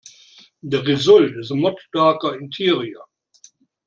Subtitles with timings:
[0.63, 3.01] The result is a much darker interior.